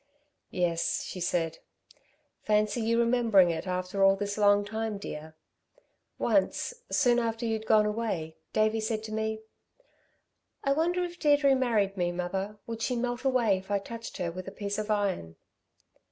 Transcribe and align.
"Yes," 0.49 1.03
she 1.03 1.19
said, 1.19 1.59
"fancy 2.41 2.81
you 2.81 2.97
remembering 2.99 3.51
it 3.51 3.67
after 3.67 4.03
all 4.03 4.15
this 4.15 4.35
long 4.35 4.65
time, 4.65 4.97
dear. 4.97 5.35
Once, 6.17 6.73
soon 6.89 7.19
after 7.19 7.45
you'd 7.45 7.67
gone 7.67 7.85
away, 7.85 8.35
Davey 8.51 8.79
said 8.81 9.03
to 9.03 9.11
me, 9.13 9.41
'I 10.63 10.71
wonder 10.71 11.03
if 11.03 11.19
Deirdre 11.19 11.53
married 11.53 11.97
me, 11.97 12.11
mother, 12.11 12.57
would 12.65 12.81
she 12.81 12.95
melt 12.95 13.23
away 13.23 13.57
if 13.59 13.69
I 13.69 13.77
touched 13.77 14.17
her 14.17 14.31
with 14.31 14.47
a 14.47 14.51
piece 14.51 14.79
of 14.79 14.89
iron.' 14.89 15.35